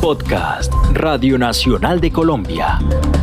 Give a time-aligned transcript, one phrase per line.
[0.00, 2.78] Podcast Radio Nacional de Colombia.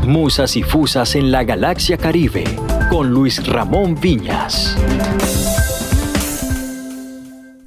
[0.06, 2.44] Musas y Fusas en la Galaxia Caribe
[2.92, 4.78] con Luis Ramón Viñas.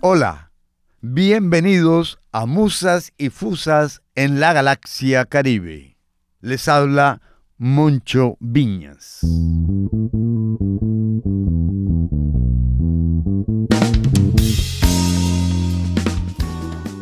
[0.00, 0.52] Hola,
[1.00, 5.96] bienvenidos a Musas y Fusas en la Galaxia Caribe.
[6.40, 7.20] Les habla
[7.58, 9.22] Moncho Viñas.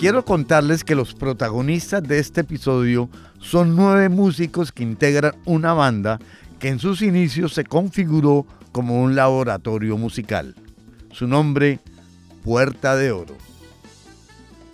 [0.09, 6.19] Quiero contarles que los protagonistas de este episodio son nueve músicos que integran una banda
[6.59, 10.55] que en sus inicios se configuró como un laboratorio musical.
[11.13, 11.81] Su nombre,
[12.43, 13.37] Puerta de Oro.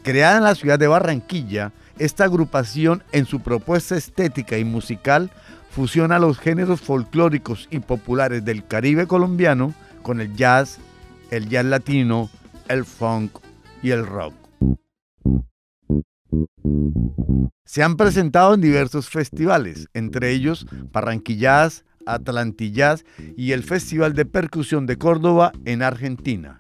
[0.05, 5.33] Creada en la ciudad de Barranquilla, esta agrupación en su propuesta estética y musical
[5.69, 10.78] fusiona los géneros folclóricos y populares del Caribe colombiano con el jazz,
[11.33, 12.30] el jazz latino,
[12.69, 13.33] el funk
[13.83, 14.44] y el rock.
[17.65, 23.05] Se han presentado en diversos festivales, entre ellos Barranquillas, Atlantillas
[23.36, 26.59] y el Festival de Percusión de Córdoba en Argentina.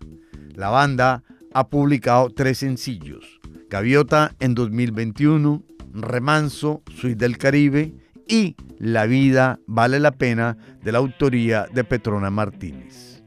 [0.54, 5.62] La banda ha publicado tres sencillos, Gaviota en 2021,
[5.92, 7.94] Remanso, Suite del Caribe
[8.26, 13.22] y La vida vale la pena de la autoría de Petrona Martínez.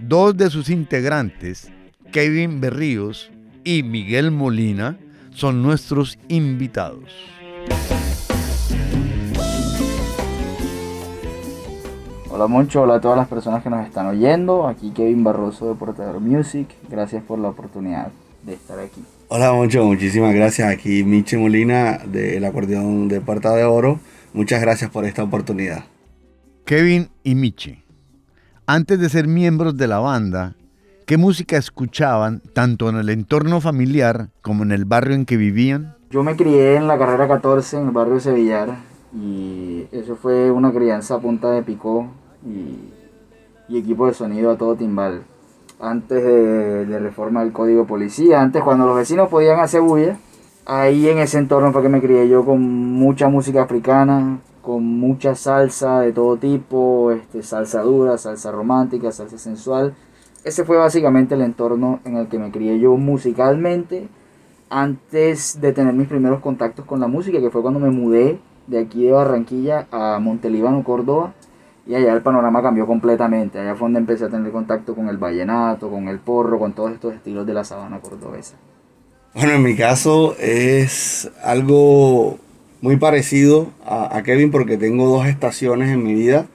[0.00, 1.70] Dos de sus integrantes,
[2.12, 3.30] Kevin Berríos
[3.64, 4.98] y Miguel Molina,
[5.36, 7.12] son nuestros invitados.
[12.30, 14.66] Hola Moncho, hola a todas las personas que nos están oyendo.
[14.66, 16.68] Aquí Kevin Barroso de Portador Music.
[16.88, 18.08] Gracias por la oportunidad
[18.44, 19.02] de estar aquí.
[19.28, 20.70] Hola Moncho, muchísimas gracias.
[20.70, 24.00] Aquí Miche Molina del acordeón de Puerta de Oro.
[24.32, 25.84] Muchas gracias por esta oportunidad.
[26.64, 27.84] Kevin y Miche,
[28.66, 30.56] antes de ser miembros de la banda,
[31.06, 35.94] ¿Qué música escuchaban tanto en el entorno familiar como en el barrio en que vivían?
[36.10, 38.70] Yo me crié en la carrera 14 en el barrio de Sevillar
[39.14, 42.08] y eso fue una crianza a punta de picó
[42.44, 42.92] y,
[43.72, 45.22] equipo de sonido a todo timbal.
[45.78, 50.16] Antes de, de, reforma del código policía, antes cuando los vecinos podían hacer bulla,
[50.64, 55.36] ahí en ese entorno fue que me crié yo con mucha música africana, con mucha
[55.36, 59.94] salsa de todo tipo, este, salsa dura, salsa romántica, salsa sensual
[60.46, 64.06] ese fue básicamente el entorno en el que me crié yo musicalmente
[64.70, 68.78] antes de tener mis primeros contactos con la música, que fue cuando me mudé de
[68.78, 71.34] aquí de Barranquilla a Montelíbano, Córdoba,
[71.84, 73.58] y allá el panorama cambió completamente.
[73.58, 76.92] Allá fue donde empecé a tener contacto con el vallenato, con el porro, con todos
[76.92, 78.54] estos estilos de la sabana cordobesa.
[79.34, 82.38] Bueno, en mi caso es algo
[82.80, 86.46] muy parecido a, a Kevin porque tengo dos estaciones en mi vida.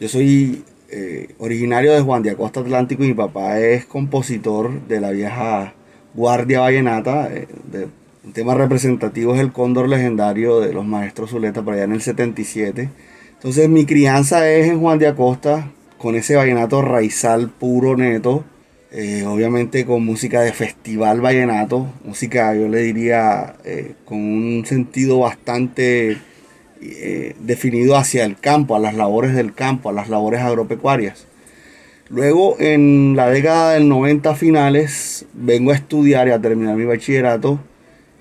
[0.00, 0.64] Yo soy
[0.98, 5.74] eh, originario de Juan de Acosta Atlántico y mi papá es compositor de la vieja
[6.14, 7.28] Guardia Vallenata.
[7.30, 7.46] Eh,
[8.24, 12.00] un tema representativo es el cóndor legendario de los maestros Zuleta por allá en el
[12.00, 12.88] 77.
[13.34, 18.44] Entonces mi crianza es en Juan de Acosta con ese vallenato raizal puro neto.
[18.90, 23.56] Eh, obviamente con música de festival vallenato, música yo le diría
[24.06, 26.16] con un sentido bastante
[26.80, 31.26] eh, definido hacia el campo, a las labores del campo, a las labores agropecuarias.
[32.08, 37.58] Luego, en la década del 90 finales, vengo a estudiar y a terminar mi bachillerato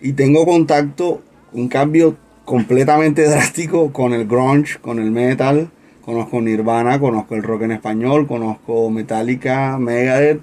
[0.02, 1.22] y tengo contacto,
[1.54, 5.70] un cambio completamente drástico con el grunge, con el metal.
[6.02, 10.42] Conozco Nirvana, conozco el rock en español, conozco Metallica, Megadeth.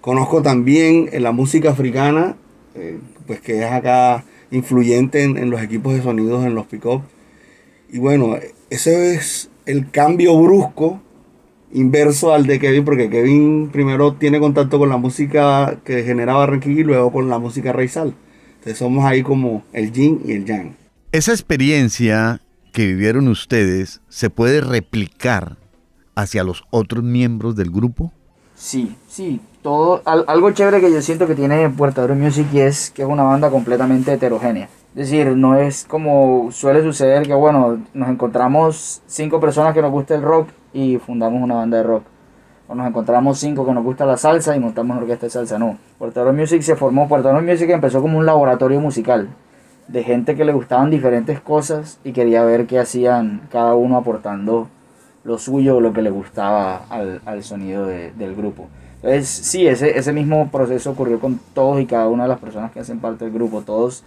[0.00, 2.36] Conozco también la música africana,
[2.74, 7.02] eh, pues que es acá influyente en, en, los equipos de sonidos, en los pick-up.
[7.90, 8.36] Y bueno,
[8.70, 11.00] ese es el cambio brusco
[11.72, 16.80] inverso al de Kevin, porque Kevin primero tiene contacto con la música que genera Barranquilla
[16.80, 18.14] y luego con la música raizal.
[18.54, 20.76] Entonces somos ahí como el yin y el yang.
[21.12, 22.40] Esa experiencia
[22.72, 25.56] que vivieron ustedes se puede replicar
[26.14, 28.12] hacia los otros miembros del grupo?
[28.54, 29.40] Sí, sí.
[29.62, 33.50] Todo, algo chévere que yo siento que tiene Puerto Music es que es una banda
[33.50, 34.68] completamente heterogénea.
[34.96, 39.90] Es decir, no es como suele suceder que, bueno, nos encontramos cinco personas que nos
[39.90, 42.04] gusta el rock y fundamos una banda de rock.
[42.68, 45.58] O nos encontramos cinco que nos gusta la salsa y montamos una orquesta de salsa.
[45.58, 45.78] No.
[45.98, 49.28] Puerto Rico Music se formó, Puerto Rico Music empezó como un laboratorio musical
[49.88, 54.68] de gente que le gustaban diferentes cosas y quería ver qué hacían cada uno aportando
[55.24, 58.68] lo suyo o lo que le gustaba al, al sonido del grupo.
[59.02, 62.70] Entonces, sí, ese, ese mismo proceso ocurrió con todos y cada una de las personas
[62.70, 63.62] que hacen parte del grupo.
[63.62, 64.04] Todos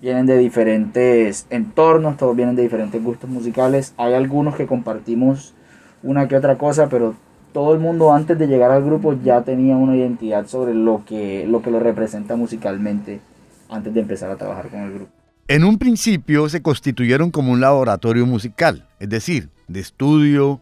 [0.00, 3.94] vienen de diferentes entornos, todos vienen de diferentes gustos musicales.
[3.96, 5.54] Hay algunos que compartimos
[6.02, 7.14] una que otra cosa, pero
[7.52, 11.46] todo el mundo antes de llegar al grupo ya tenía una identidad sobre lo que
[11.46, 13.20] lo, que lo representa musicalmente
[13.68, 15.12] antes de empezar a trabajar con el grupo.
[15.48, 20.60] En un principio se constituyeron como un laboratorio musical, es decir, de estudio,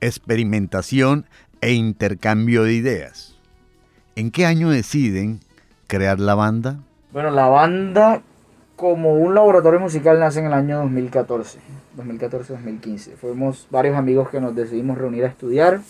[0.00, 1.26] experimentación
[1.60, 3.36] e intercambio de ideas.
[4.14, 5.40] ¿En qué año deciden
[5.88, 6.78] crear la banda?
[7.12, 8.22] Bueno, la banda
[8.78, 11.58] como un laboratorio musical nace en el año 2014,
[11.96, 13.16] 2014-2015.
[13.16, 15.80] Fuimos varios amigos que nos decidimos reunir a estudiar.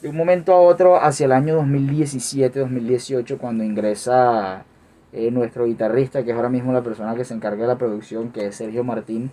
[0.00, 4.64] De un momento a otro, hacia el año 2017-2018, cuando ingresa
[5.12, 8.32] eh, nuestro guitarrista, que es ahora mismo la persona que se encarga de la producción,
[8.32, 9.30] que es Sergio Martín,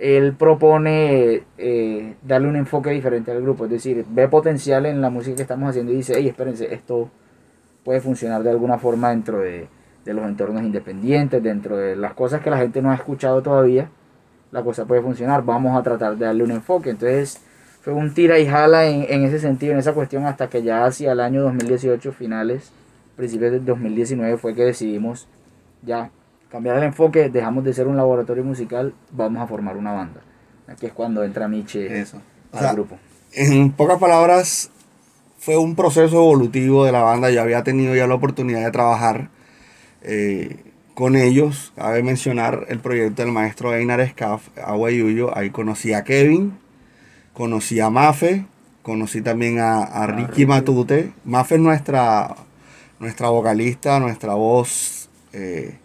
[0.00, 5.08] él propone eh, darle un enfoque diferente al grupo, es decir, ve potencial en la
[5.08, 7.08] música que estamos haciendo y dice, hey, espérense, esto
[7.84, 9.68] puede funcionar de alguna forma dentro de,
[10.04, 13.88] de los entornos independientes, dentro de las cosas que la gente no ha escuchado todavía,
[14.50, 16.90] la cosa puede funcionar, vamos a tratar de darle un enfoque.
[16.90, 17.40] Entonces
[17.80, 20.84] fue un tira y jala en, en ese sentido, en esa cuestión, hasta que ya
[20.84, 22.70] hacia el año 2018, finales,
[23.16, 25.28] principios del 2019, fue que decidimos
[25.82, 26.10] ya
[26.50, 30.20] cambiar el enfoque, dejamos de ser un laboratorio musical, vamos a formar una banda.
[30.68, 32.18] Aquí es cuando entra Miche Eso.
[32.52, 32.98] O al sea, grupo.
[33.32, 34.70] En pocas palabras,
[35.38, 37.30] fue un proceso evolutivo de la banda.
[37.30, 39.30] Yo había tenido ya la oportunidad de trabajar
[40.04, 40.56] eh,
[40.94, 41.72] con ellos.
[41.76, 45.36] Cabe mencionar el proyecto del maestro Einar Scaff, Agua Yuyo.
[45.36, 46.58] Ahí conocí a Kevin,
[47.32, 48.46] conocí a Mafe,
[48.82, 50.46] conocí también a, Ricky.
[50.46, 51.12] Matute.
[51.24, 52.34] Mafe es nuestra,
[52.98, 55.78] nuestra vocalista, nuestra voz eh,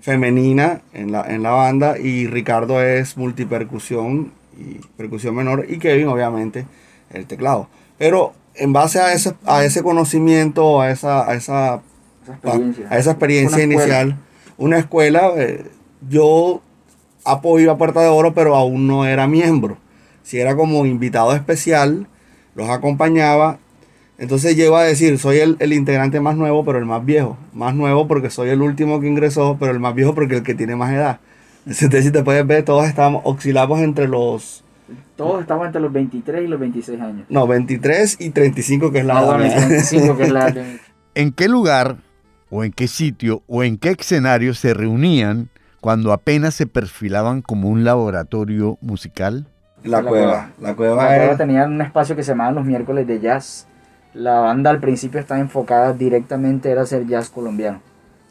[0.00, 1.98] femenina en la, en la banda.
[1.98, 5.66] Y Ricardo es multipercusión y percusión menor.
[5.68, 6.66] Y Kevin, obviamente,
[7.10, 7.68] el teclado.
[7.98, 11.82] Pero en base a ese, a ese conocimiento, a esa, a esa
[12.22, 12.86] Esa experiencia.
[12.90, 14.02] a esa experiencia Una escuela.
[14.02, 14.16] inicial,
[14.58, 15.64] una escuela, eh,
[16.08, 16.62] yo
[17.24, 19.78] apoyo a Puerta de Oro, pero aún no era miembro.
[20.22, 22.06] Si era como invitado especial,
[22.54, 23.58] los acompañaba.
[24.18, 27.36] Entonces llego a decir, soy el, el integrante más nuevo, pero el más viejo.
[27.52, 30.54] Más nuevo porque soy el último que ingresó, pero el más viejo porque el que
[30.54, 31.18] tiene más edad.
[31.66, 34.62] Entonces, si te puedes ver, todos estamos, oscilamos entre los,
[35.16, 37.26] Todos estamos entre los 23 y los 26 años.
[37.28, 39.66] no, 23 y 35, que es la Ah, edad bueno, mía.
[39.68, 40.80] 25, que es la de-
[41.14, 41.96] ¿En qué lugar
[42.54, 45.48] o en qué sitio o en qué escenario se reunían
[45.80, 49.46] cuando apenas se perfilaban como un laboratorio musical?
[49.82, 50.26] La, La cueva.
[50.26, 50.50] cueva.
[50.60, 53.66] La cueva La cueva es- tenía un espacio que se llamaba los miércoles de jazz.
[54.14, 57.80] La banda al principio estaba enfocada directamente era hacer jazz colombiano.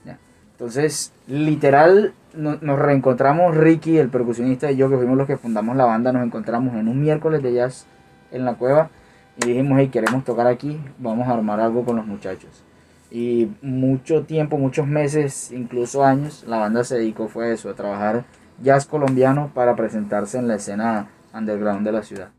[0.05, 0.17] ¿ya?
[0.51, 5.75] Entonces, literal, no- nos reencontramos Ricky, el percusionista y yo, que fuimos los que fundamos
[5.75, 7.85] la banda, nos encontramos en un miércoles de jazz
[8.31, 8.89] en la cueva
[9.43, 12.63] y dijimos, hey, queremos tocar aquí, vamos a armar algo con los muchachos.
[13.11, 17.73] Y mucho tiempo, muchos meses, incluso años, la banda se dedicó fue a eso, a
[17.73, 18.23] trabajar
[18.63, 22.29] jazz colombiano para presentarse en la escena underground de la ciudad.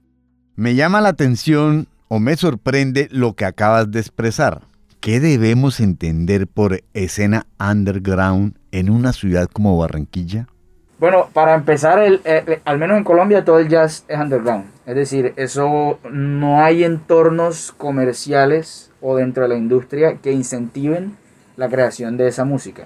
[0.56, 4.62] Me llama la atención o me sorprende lo que acabas de expresar.
[5.00, 10.46] ¿Qué debemos entender por escena underground en una ciudad como Barranquilla?
[11.00, 14.66] Bueno, para empezar, el, eh, eh, al menos en Colombia todo el jazz es underground.
[14.86, 21.16] Es decir, eso no hay entornos comerciales o dentro de la industria que incentiven
[21.56, 22.84] la creación de esa música.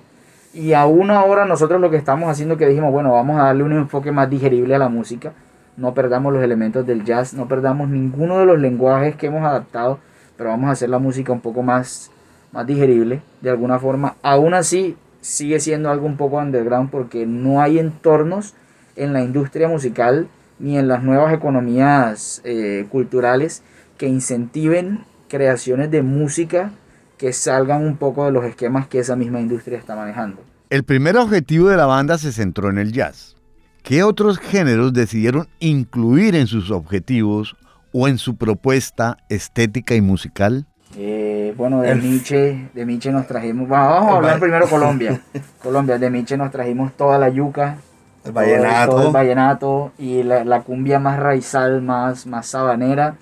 [0.53, 3.73] Y aún ahora nosotros lo que estamos haciendo que dijimos, bueno, vamos a darle un
[3.73, 5.33] enfoque más digerible a la música.
[5.77, 9.99] No perdamos los elementos del jazz, no perdamos ninguno de los lenguajes que hemos adaptado,
[10.39, 12.11] pero vamos a hacer la música un poco más,
[12.53, 14.17] más digerible de alguna forma.
[14.23, 18.55] Aún así, sigue siendo algo un poco underground porque no hay entornos
[18.95, 23.63] en la industria musical ni en las nuevas economías eh, culturales
[23.99, 26.71] que incentiven creaciones de música
[27.19, 30.43] que salgan un poco de los esquemas que esa misma industria está manejando.
[30.71, 33.37] El primer objetivo de la banda se centró en el jazz.
[33.83, 37.57] ¿Qué otros géneros decidieron incluir en sus objetivos
[37.93, 40.67] o en su propuesta estética y musical?
[40.97, 45.21] Eh, bueno, de Miche, de Miche nos trajimos, vamos a hablar primero Colombia.
[45.63, 47.77] Colombia, de Miche nos trajimos toda la yuca,
[48.25, 48.91] El todo el- vallenato.
[48.93, 53.15] todo el vallenato y la, la cumbia más raizal, más, más sabanera.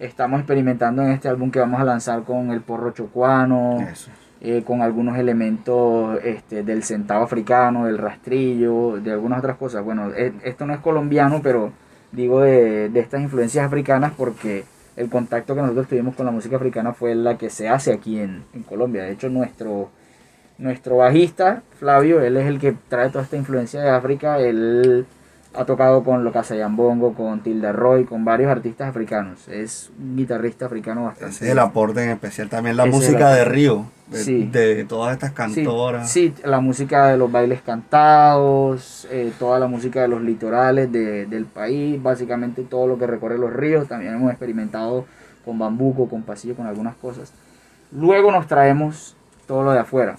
[0.00, 3.86] Estamos experimentando en este álbum que vamos a lanzar con el porro chocuano,
[4.40, 9.84] eh, con algunos elementos este, del centavo africano, del rastrillo, de algunas otras cosas.
[9.84, 11.70] Bueno, e- esto no es colombiano, pero
[12.12, 14.64] digo de, de estas influencias africanas porque
[14.96, 18.18] el contacto que nosotros tuvimos con la música africana fue la que se hace aquí
[18.18, 19.02] en, en Colombia.
[19.02, 19.90] De hecho, nuestro,
[20.56, 24.38] nuestro bajista, Flavio, él es el que trae toda esta influencia de África.
[24.40, 25.04] Él
[25.54, 26.32] ha tocado con Lo
[26.70, 29.48] Bongo, con Tilda Roy, con varios artistas africanos.
[29.48, 31.34] Es un guitarrista africano bastante.
[31.34, 32.48] Ese es el aporte en especial.
[32.48, 33.44] También la Ese música de.
[33.44, 34.46] Río, de, Sí.
[34.46, 36.10] de todas estas Sí, cantoras.
[36.10, 41.26] Sí, la música de los bailes cantados, eh, toda la música de los litorales de-
[41.26, 43.88] del país, básicamente todo lo que recorre los ríos.
[43.88, 45.04] También hemos experimentado
[45.44, 47.32] con bambuco, con pasillo, con algunas cosas.
[47.92, 49.16] Luego nos traemos
[49.46, 50.16] todo lo de afuera.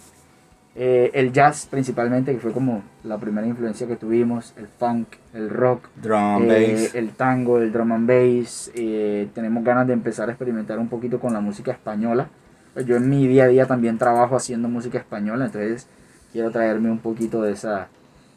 [0.74, 5.50] Eh, el jazz principalmente, que fue como la primera influencia que tuvimos, el funk, el
[5.50, 6.96] rock, Drum, eh, bass.
[6.96, 8.72] el tango, el drum and bass.
[8.74, 12.30] eh, tenemos ganas de empezar a experimentar un poquito con la música española.
[12.74, 15.88] Pues yo en mi día a día también trabajo haciendo música española, entonces
[16.32, 17.90] quiero traerme un poquito de esa,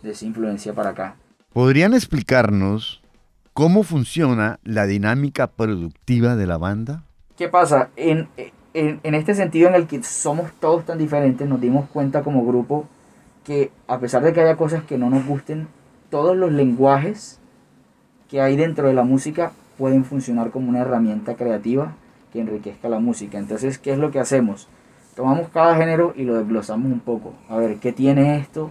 [0.02, 1.14] de esa influencia para acá.
[1.52, 3.00] ¿Podrían explicarnos
[3.52, 7.04] cómo funciona la dinámica productiva de la banda?
[7.36, 7.90] ¿Qué pasa?
[7.94, 8.28] En,
[8.74, 12.44] en, en este sentido en el que somos todos tan diferentes, nos dimos cuenta como
[12.44, 12.86] grupo
[13.44, 15.68] que a pesar de que haya cosas que no nos gusten,
[16.10, 17.38] todos los lenguajes
[18.28, 21.92] que hay dentro de la música pueden funcionar como una herramienta creativa
[22.32, 23.38] que enriquezca la música.
[23.38, 24.68] Entonces, ¿qué es lo que hacemos?
[25.14, 27.34] Tomamos cada género y lo desglosamos un poco.
[27.48, 28.70] A ver, ¿qué tiene esto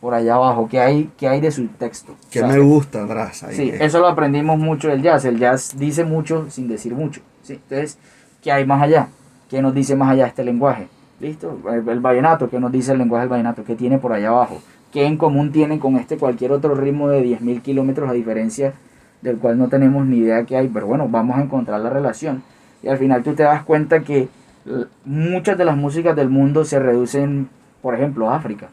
[0.00, 0.68] por allá abajo?
[0.68, 2.16] ¿Qué hay, qué hay de su texto?
[2.30, 3.44] Que me gusta atrás.
[3.44, 5.24] ahí Sí, que- eso lo aprendimos mucho del jazz.
[5.24, 7.20] El jazz dice mucho sin decir mucho.
[7.42, 7.54] ¿sí?
[7.54, 7.98] Entonces,
[8.42, 9.08] ¿qué hay más allá?
[9.48, 10.88] ¿Qué nos dice más allá este lenguaje?
[11.20, 11.58] ¿Listo?
[11.70, 13.64] El, el vallenato, ¿qué nos dice el lenguaje del vallenato?
[13.64, 14.60] ¿Qué tiene por allá abajo?
[14.92, 18.74] ¿Qué en común tiene con este cualquier otro ritmo de 10.000 kilómetros a diferencia
[19.22, 20.68] del cual no tenemos ni idea qué hay?
[20.68, 22.42] Pero bueno, vamos a encontrar la relación.
[22.82, 24.28] Y al final tú te das cuenta que
[25.04, 27.48] muchas de las músicas del mundo se reducen,
[27.82, 28.68] por ejemplo, a África.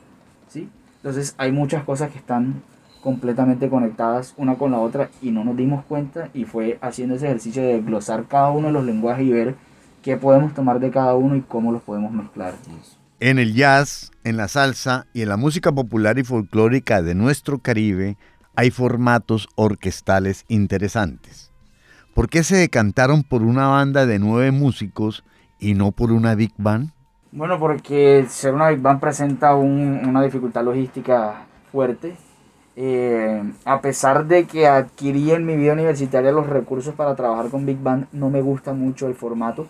[0.47, 0.69] ¿sí?
[0.97, 2.61] Entonces hay muchas cosas que están
[3.01, 7.25] completamente conectadas una con la otra y no nos dimos cuenta y fue haciendo ese
[7.25, 9.55] ejercicio de glosar cada uno de los lenguajes y ver
[10.01, 12.53] qué podemos tomar de cada uno y cómo los podemos mezclar.
[13.19, 17.59] En el jazz, en la salsa y en la música popular y folclórica de nuestro
[17.59, 18.17] Caribe
[18.55, 21.51] hay formatos orquestales interesantes.
[22.13, 25.23] ¿Por qué se decantaron por una banda de nueve músicos
[25.59, 26.91] y no por una big band?
[27.31, 32.17] Bueno, porque ser una Big Band presenta un- una dificultad logística fuerte.
[32.75, 37.65] Eh, a pesar de que adquirí en mi vida universitaria los recursos para trabajar con
[37.65, 39.67] Big Band, no me gusta mucho el formato.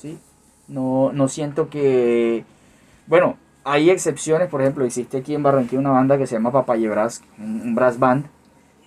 [0.00, 0.18] ¿Sí?
[0.68, 2.44] No, no siento que...
[3.06, 6.88] Bueno, hay excepciones, por ejemplo, existe aquí en Barranquilla una banda que se llama Papaye
[6.88, 8.26] Brass, un, brass band,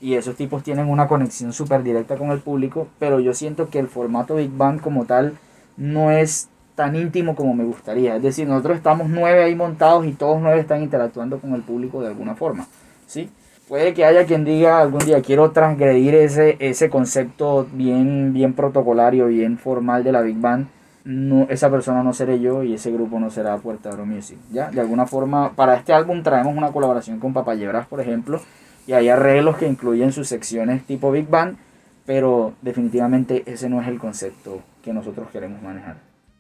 [0.02, 3.80] y esos tipos tienen una conexión súper directa con el público, pero yo siento que
[3.80, 5.38] el formato Big Band como tal
[5.78, 8.16] no es tan íntimo como me gustaría.
[8.16, 12.02] Es decir, nosotros estamos nueve ahí montados y todos nueve están interactuando con el público
[12.02, 12.68] de alguna forma.
[13.08, 13.30] ¿sí?
[13.68, 19.28] Puede que haya quien diga algún día quiero transgredir ese, ese concepto bien, bien protocolario,
[19.28, 20.68] bien formal de la Big Band.
[21.06, 24.38] No, esa persona no seré yo y ese grupo no será Puerto Oro Music.
[24.52, 24.72] ¿ya?
[24.72, 28.42] De alguna forma, para este álbum traemos una colaboración con Papayebras, por ejemplo,
[28.88, 31.58] y hay arreglos que incluyen sus secciones tipo Big Band,
[32.06, 35.98] pero definitivamente ese no es el concepto que nosotros queremos manejar.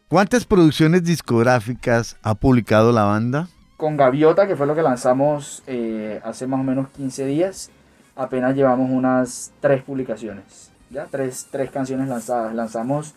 [0.07, 3.47] ¿Cuántas producciones discográficas ha publicado la banda?
[3.77, 7.71] Con Gaviota, que fue lo que lanzamos eh, hace más o menos 15 días,
[8.15, 11.07] apenas llevamos unas tres publicaciones, ¿ya?
[11.09, 12.53] Tres, tres canciones lanzadas.
[12.53, 13.15] Lanzamos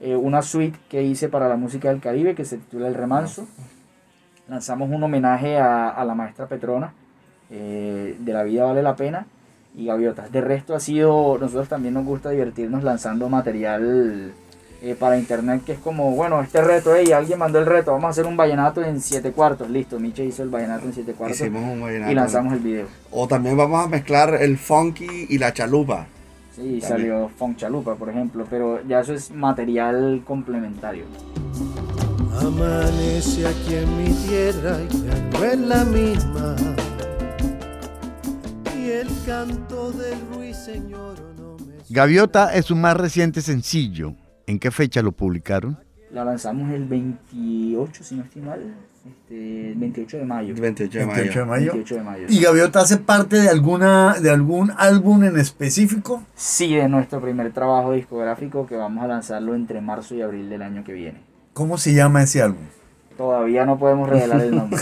[0.00, 3.46] eh, una suite que hice para la música del Caribe que se titula El Remanso.
[4.48, 6.92] Lanzamos un homenaje a, a la maestra Petrona,
[7.50, 9.26] eh, de La Vida Vale la Pena,
[9.74, 10.30] y Gaviotas.
[10.32, 14.32] De resto ha sido, nosotros también nos gusta divertirnos lanzando material
[14.82, 18.06] eh, para internet que es como, bueno, este reto, hey, alguien mandó el reto, vamos
[18.06, 21.40] a hacer un vallenato en 7 cuartos, listo, Miche hizo el vallenato en 7 cuartos
[21.40, 22.12] Hicimos un vallenato.
[22.12, 22.86] y lanzamos el video.
[23.10, 26.06] O también vamos a mezclar el funky y la chalupa.
[26.56, 26.80] Sí, También.
[26.80, 31.04] salió Funk Chalupa, por ejemplo, pero ya eso es material complementario.
[32.40, 36.56] Amanece aquí en mi tierra y ya no es la misma.
[38.74, 44.14] Y el canto del ruiseñor no me Gaviota es su más reciente sencillo.
[44.46, 45.85] ¿En qué fecha lo publicaron?
[46.16, 48.74] La lanzamos el 28, si no estoy mal,
[49.06, 50.54] este, el 28 de mayo.
[50.54, 51.46] El 28 de 28 de mayo.
[51.46, 51.72] mayo.
[51.74, 52.26] 28 de mayo.
[52.30, 56.22] ¿Y Gaviota hace parte de alguna de algún álbum en específico?
[56.34, 60.62] Sí, de nuestro primer trabajo discográfico que vamos a lanzarlo entre marzo y abril del
[60.62, 61.20] año que viene.
[61.52, 62.62] ¿Cómo se llama ese álbum?
[63.18, 64.80] Todavía no podemos revelar el nombre.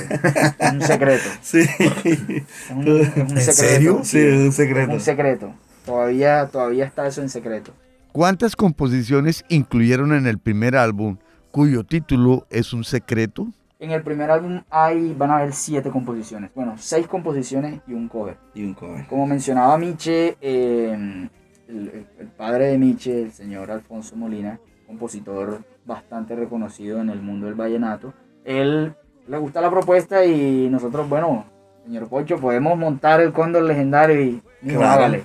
[0.61, 1.25] es un secreto.
[1.43, 1.59] Sí.
[1.61, 3.53] Es un, es un ¿En secreto.
[3.53, 4.01] serio?
[4.05, 4.93] Sí, es un Es secreto.
[4.93, 5.53] un secreto.
[5.85, 7.73] Todavía, todavía está eso en secreto.
[8.13, 11.17] ¿Cuántas composiciones incluyeron en el primer álbum
[11.55, 13.47] cuyo título es un secreto?
[13.79, 16.51] En el primer álbum hay, van a haber siete composiciones.
[16.53, 18.37] Bueno, seis composiciones y un cover.
[18.55, 19.07] Y un cover.
[19.07, 21.29] Como mencionaba Miche, eh,
[21.69, 24.59] el, el- padre de Miche, el señor Alfonso Molina,
[24.89, 28.13] compositor bastante reconocido en el mundo del vallenato,
[28.45, 28.93] él
[29.29, 31.45] le gusta la propuesta y nosotros, bueno,
[31.85, 34.43] señor Pocho, podemos montar el cóndor legendario y
[34.75, 35.23] hágale.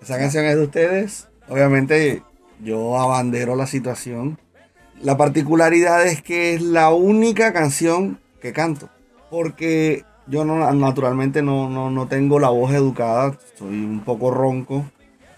[0.00, 1.28] Esa canción es de ustedes.
[1.48, 2.22] Obviamente
[2.62, 4.38] yo abandero la situación.
[5.02, 8.88] La particularidad es que es la única canción que canto.
[9.30, 13.36] Porque yo no, naturalmente no, no, no tengo la voz educada.
[13.58, 14.84] Soy un poco ronco.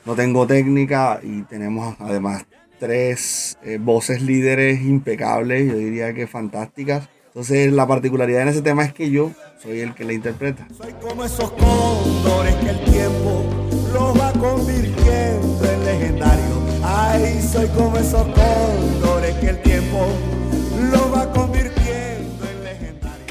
[0.04, 2.44] No tengo técnica y tenemos además
[2.78, 5.66] tres eh, voces líderes impecables.
[5.66, 7.08] Yo diría que fantásticas.
[7.28, 9.30] Entonces la particularidad en ese tema es que yo
[9.62, 10.68] soy el que la interpreta.
[10.76, 13.46] Soy como esos cóndores que el tiempo
[13.94, 16.58] los va convirtiendo en legendarios.
[16.82, 19.13] Ay, soy como esos cóndores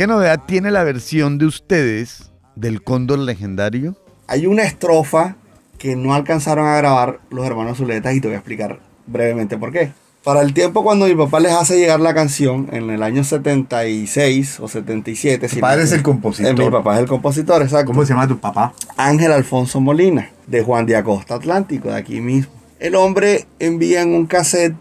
[0.03, 3.95] ¿Qué novedad tiene la versión de ustedes del Cóndor Legendario?
[4.27, 5.37] Hay una estrofa
[5.77, 9.71] que no alcanzaron a grabar los hermanos Zuletas y te voy a explicar brevemente por
[9.71, 9.93] qué.
[10.25, 14.59] Para el tiempo cuando mi papá les hace llegar la canción, en el año 76
[14.59, 15.47] o 77.
[15.47, 16.51] Tu si padre no- es el compositor.
[16.51, 17.85] Eh, mi papá es el compositor, exacto.
[17.93, 18.73] ¿Cómo se llama tu papá?
[18.97, 22.51] Ángel Alfonso Molina, de Juan de Acosta Atlántico, de aquí mismo.
[22.81, 24.75] El hombre envía en un cassette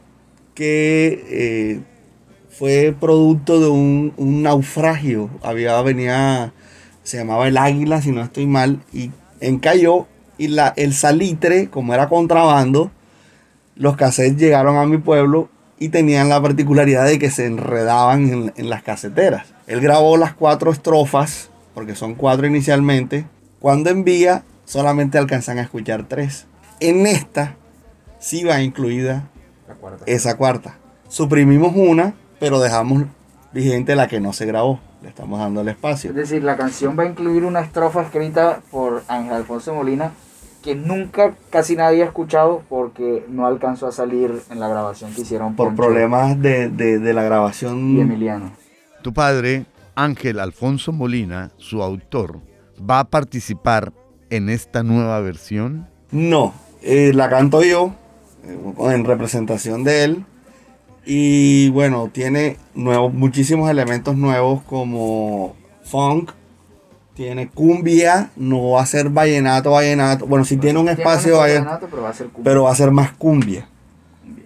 [0.57, 1.81] que eh,
[2.56, 5.30] fue producto de un, un naufragio.
[5.42, 6.52] Había, venía,
[7.02, 10.06] se llamaba el Águila, si no estoy mal, y encalló.
[10.38, 12.90] Y la, el salitre, como era contrabando,
[13.75, 18.52] los cassettes llegaron a mi pueblo y tenían la particularidad de que se enredaban en,
[18.56, 19.47] en las caseteras.
[19.66, 23.25] Él grabó las cuatro estrofas, porque son cuatro inicialmente.
[23.61, 26.47] Cuando envía, solamente alcanzan a escuchar tres.
[26.80, 27.56] En esta
[28.18, 29.28] sí va incluida
[30.06, 30.76] esa cuarta.
[31.09, 33.04] Suprimimos una, pero dejamos
[33.52, 34.80] vigente la que no se grabó.
[35.00, 36.11] Le estamos dando el espacio.
[36.11, 40.12] Es decir, la canción va a incluir una estrofa escrita por Ángel Alfonso Molina
[40.62, 45.22] que nunca casi nadie ha escuchado porque no alcanzó a salir en la grabación que
[45.22, 47.96] hicieron Por Poncho problemas de, de- de la grabación.
[47.96, 48.52] y Emiliano.
[49.02, 52.38] Tu padre, Ángel Alfonso Molina, su autor,
[52.78, 53.92] va a participar
[54.30, 55.88] en esta nueva versión.
[56.12, 57.92] No, eh, la canto yo
[58.44, 58.56] eh,
[58.94, 60.25] en representación de él.
[61.04, 66.30] Y bueno, tiene nuevos, muchísimos elementos nuevos como funk,
[67.14, 70.26] tiene cumbia, no va a ser vallenato, vallenato.
[70.26, 72.44] Bueno, sí tiene un espacio vallenato, pero va a ser cumbia.
[72.44, 73.68] pero va a ser más cumbia.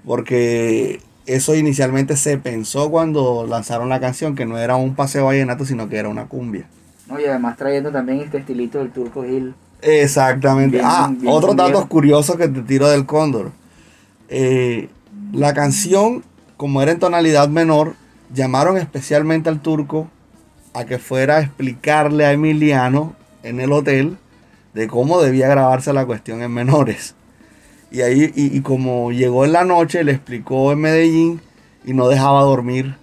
[0.04, 5.64] Porque eso inicialmente se pensó cuando lanzaron la canción, que no era un paseo vallenato,
[5.64, 6.66] sino que era una cumbia.
[7.08, 9.54] No, y además trayendo también este estilito del Turco Gil.
[9.82, 10.78] Exactamente.
[10.78, 13.52] Bien, ah, bien otros datos curiosos que te tiro del cóndor.
[14.28, 14.88] Eh,
[15.32, 16.24] la canción,
[16.56, 17.94] como era en tonalidad menor,
[18.32, 20.08] llamaron especialmente al turco
[20.74, 24.18] a que fuera a explicarle a Emiliano en el hotel
[24.74, 27.14] de cómo debía grabarse la cuestión en menores.
[27.90, 31.40] Y ahí, y, como llegó en la noche, le explicó en Medellín
[31.84, 32.96] y no dejaba dormir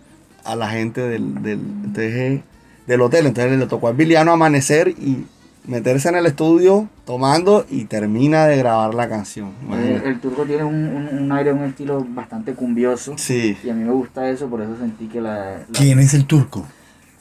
[0.43, 2.41] a la gente del, del, entonces,
[2.85, 3.25] del hotel.
[3.27, 5.25] Entonces le tocó a Emiliano amanecer y
[5.65, 9.51] meterse en el estudio tomando y termina de grabar la canción.
[9.71, 13.13] El, Turco tiene un, un, un aire, un estilo bastante cumbioso.
[13.17, 13.57] Sí.
[13.63, 15.35] Y a mí me gusta eso, por eso sentí que la...
[15.59, 16.65] la- ¿Quién es el turco?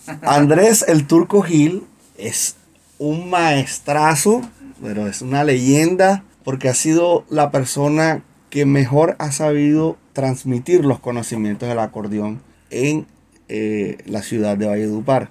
[0.22, 1.84] Andrés el Turco Gil
[2.18, 2.56] es
[2.98, 4.42] un maestrazo,
[4.82, 10.98] pero es una leyenda porque ha sido la persona que mejor ha sabido transmitir los
[10.98, 13.06] conocimientos del acordeón en
[13.48, 15.30] eh, la ciudad de Valledupar.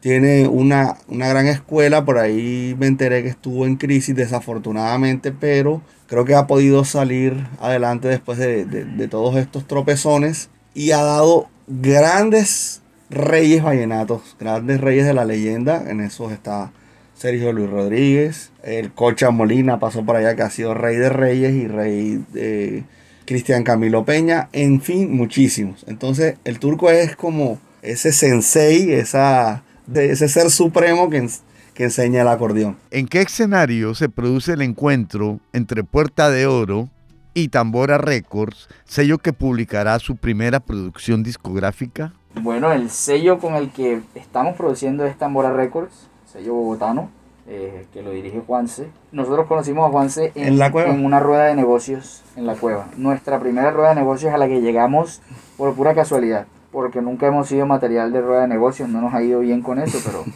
[0.00, 5.82] Tiene una, una gran escuela, por ahí me enteré que estuvo en crisis desafortunadamente, pero
[6.06, 11.02] creo que ha podido salir adelante después de, de- de todos estos tropezones y ha
[11.02, 15.82] dado grandes reyes vallenatos, grandes reyes de la leyenda.
[15.90, 16.70] En esos está
[17.14, 21.54] Sergio Luis Rodríguez, el Cocha Molina pasó por allá que ha sido rey de reyes
[21.54, 22.84] y rey de
[23.24, 25.84] Cristian Camilo Peña, en fin, muchísimos.
[25.88, 31.28] Entonces el turco es como ese sensei, esa, de ese ser supremo que,
[31.74, 32.76] que enseña el acordeón.
[32.90, 36.88] ¿En qué escenario se produce el encuentro entre Puerta de Oro
[37.34, 42.12] y Tambora Records, sello que publicará su primera producción discográfica?
[42.34, 47.10] Bueno, el sello con el que estamos produciendo es Tambora Records, sello bogotano,
[47.48, 48.88] eh, que lo dirige Juanse.
[49.12, 50.92] Nosotros conocimos a Juanse en, ¿En la cueva?
[50.92, 52.88] en una rueda de negocios en la cueva.
[52.96, 55.22] Nuestra primera rueda de negocios a la que llegamos
[55.56, 59.22] por pura casualidad, porque nunca hemos sido material de rueda de negocios, no nos ha
[59.22, 60.24] ido bien con eso, pero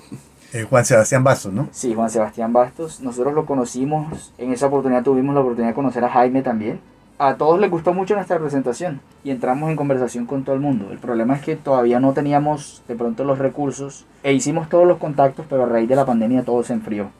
[0.52, 1.68] Eh, Juan Sebastián Bastos, ¿no?
[1.70, 6.04] sí, Juan Sebastián Bastos, nosotros lo conocimos, en esa oportunidad tuvimos la oportunidad de conocer
[6.04, 6.80] a Jaime también.
[7.18, 10.90] A todos les gustó mucho nuestra presentación y entramos en conversación con todo el mundo.
[10.90, 14.98] El problema es que todavía no teníamos de pronto los recursos e hicimos todos los
[14.98, 17.10] contactos, pero a raíz de la pandemia todo se enfrió.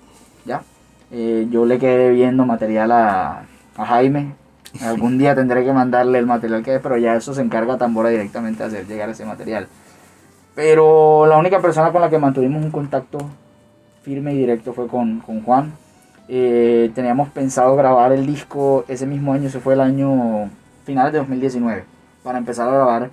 [0.47, 0.63] ¿Ya?
[1.13, 3.43] Eh, yo le quedé viendo material a,
[3.77, 4.33] a Jaime.
[4.81, 8.09] Algún día tendré que mandarle el material que es, pero ya eso se encarga Tambora
[8.09, 9.67] directamente de hacer llegar ese material.
[10.55, 13.19] Pero la única persona con la que mantuvimos un contacto
[14.03, 15.73] firme y directo fue con, con Juan.
[16.29, 20.49] Eh, teníamos pensado grabar el disco ese mismo año, se fue el año
[20.85, 21.85] finales de 2019,
[22.23, 23.11] para empezar a grabar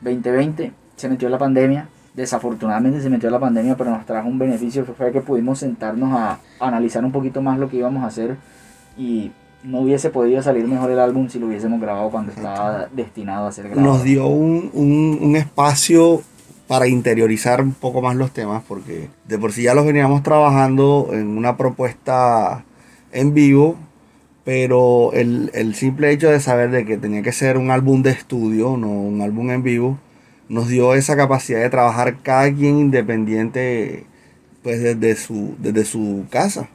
[0.00, 0.72] 2020.
[0.96, 5.12] Se metió la pandemia, desafortunadamente se metió la pandemia, pero nos trajo un beneficio fue
[5.12, 8.36] que pudimos sentarnos a analizar un poquito más lo que íbamos a hacer
[8.98, 9.30] y
[9.66, 13.52] no hubiese podido salir mejor el álbum si lo hubiésemos grabado cuando estaba destinado a
[13.52, 13.86] ser grabado.
[13.88, 16.22] Nos dio un, un- un espacio
[16.68, 21.10] para interiorizar un poco más los temas, porque de por sí ya los veníamos trabajando
[21.12, 22.64] en una propuesta
[23.12, 23.76] en vivo,
[24.44, 28.10] pero el, el simple hecho de saber de que tenía que ser un álbum de
[28.10, 29.98] estudio, no un álbum en vivo,
[30.48, 34.04] nos dio esa capacidad de trabajar cada quien independiente
[34.62, 36.68] pues desde su, desde su casa.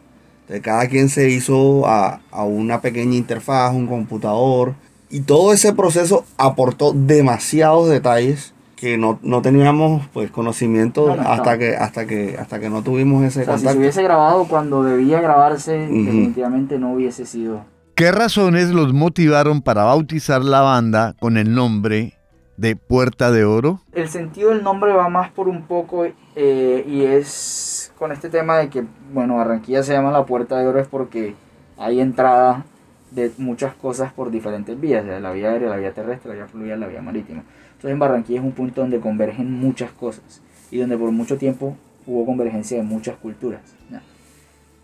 [0.51, 4.73] De cada quien se hizo a, a una pequeña interfaz, un computador,
[5.09, 11.21] y todo ese proceso aportó demasiados detalles que no, no teníamos pues conocimiento No, no,
[11.21, 11.59] hasta no.
[11.59, 14.83] que hasta que hasta que no tuvimos ese O sea, si se hubiese grabado cuando
[14.83, 17.63] debía grabarse, definitivamente no hubiese sido.
[17.95, 22.17] ¿Qué razones los motivaron para bautizar la banda con el nombre
[22.61, 23.81] de Puerta de Oro?
[23.91, 28.59] El sentido del nombre va más por un poco eh, y es con este tema
[28.59, 31.33] de que, bueno, Barranquilla se llama la Puerta de Oro es porque
[31.79, 32.63] hay entrada
[33.09, 36.79] de muchas cosas por diferentes vías, la vía aérea, la vía terrestre, la vía fluvial,
[36.79, 37.43] la vía marítima.
[37.69, 41.75] Entonces en Barranquilla es un punto donde convergen muchas cosas y donde por mucho tiempo
[42.05, 43.61] hubo convergencia de muchas culturas.
[43.89, 44.03] ¿ya?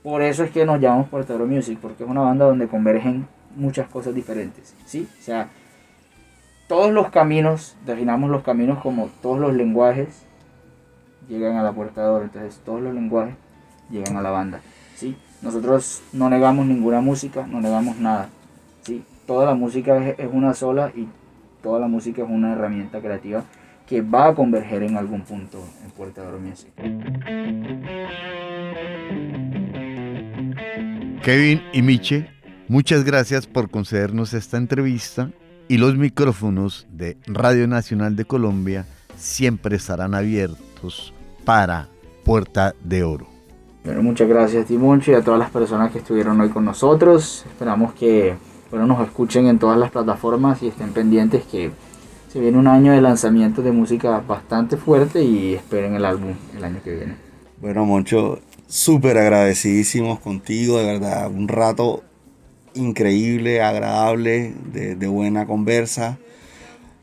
[0.02, 2.68] Por eso es que nos llamamos Puerta de Oro Music, porque es una banda donde
[2.68, 4.74] convergen muchas cosas diferentes.
[4.88, 5.08] ¿sí?
[5.20, 5.50] O sea,
[6.68, 10.24] todos los caminos, definamos los caminos como todos los lenguajes
[11.30, 13.36] llegan a la puerta de oro, entonces todos los lenguajes
[13.90, 14.62] llegan a la banda,
[14.96, 15.18] ¿sí?
[15.42, 18.30] Nosotros no negamos ninguna música, no negamos nada,
[18.82, 19.04] ¿sí?
[19.26, 21.08] Toda la música es, una sola y
[21.62, 23.44] toda la música es una herramienta creativa
[23.86, 26.72] que va a converger en algún punto en Puerta de Oro Music.
[31.24, 32.30] Kevin y Miche,
[32.68, 35.30] muchas gracias por concedernos esta entrevista
[35.68, 38.86] y los micrófonos de Radio Nacional de Colombia
[39.18, 41.14] siempre estarán abiertos
[41.46, 41.90] para
[42.24, 43.28] Puerta de Oro.
[43.84, 47.46] Bueno, muchas gracias Timoncho y a todas las personas que estuvieron hoy con nosotros.
[47.48, 48.36] Esperamos que
[48.70, 51.72] bueno, nos escuchen en todas las plataformas y estén pendientes que
[52.32, 56.64] se viene un año de lanzamiento de música bastante fuerte y esperen el álbum el
[56.64, 57.16] año que viene.
[57.62, 62.04] Bueno, Moncho, súper agradecidísimos contigo, de verdad, un rato
[62.78, 66.18] increíble, agradable, de, buena conversa.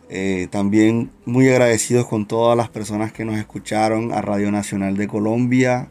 [0.09, 5.09] Eh, también muy agradecidos con todas las personas que nos escucharon a Radio Nacional de
[5.09, 5.89] Colombia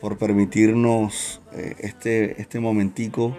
[0.00, 3.36] por permitirnos eh, este, este momentico.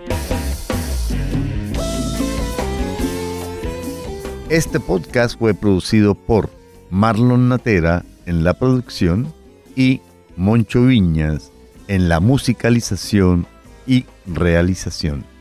[4.49, 6.49] Este podcast fue producido por
[6.89, 9.34] Marlon Natera en la producción
[9.75, 10.01] y
[10.36, 11.51] Moncho Viñas
[11.88, 13.45] en la musicalización
[13.86, 15.33] y realización.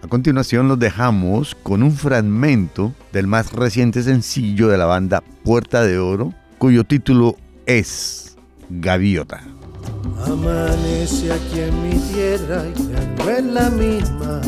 [0.00, 5.82] A continuación los dejamos con un fragmento del más reciente sencillo de la banda Puerta
[5.82, 8.36] de Oro, cuyo título es
[8.70, 9.40] Gaviota.
[10.24, 14.40] Amanece aquí en mi tierra y ya no es la misma.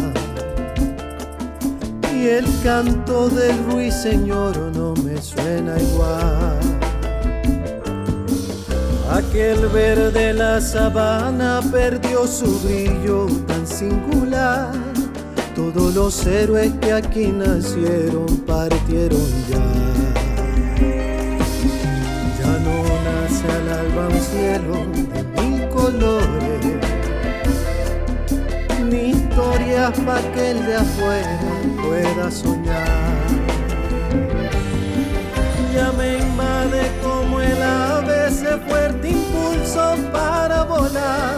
[2.15, 6.59] Y el canto del ruiseñor no me suena igual.
[9.11, 14.90] Aquel verde la sabana perdió su brillo tan singular.
[15.61, 19.67] Todos los héroes que aquí nacieron partieron ya.
[22.39, 24.77] Ya no nace al alba un cielo
[25.13, 26.65] de mil colores,
[28.91, 31.39] ni historias para que el de afuera
[31.85, 33.19] pueda soñar.
[35.75, 41.37] Ya me invade como el ave ese fuerte impulso para volar,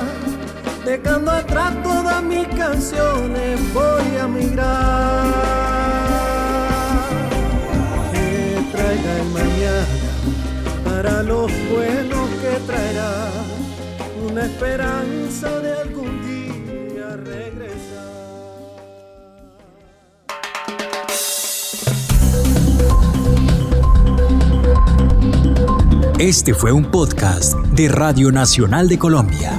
[0.85, 1.33] dejando
[1.63, 5.33] atrás todas mis canciones, voy a migrar.
[8.13, 9.87] Que traiga el mañana
[10.85, 13.31] para los buenos que traerá
[14.31, 18.13] una esperanza de algún día regresar.
[26.19, 29.59] Este fue un podcast de Radio Nacional de Colombia.